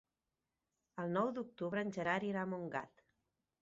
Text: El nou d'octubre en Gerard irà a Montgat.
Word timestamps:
El 1.03 1.13
nou 1.19 1.31
d'octubre 1.37 1.87
en 1.89 1.95
Gerard 2.01 2.29
irà 2.35 2.45
a 2.47 2.53
Montgat. 2.57 3.09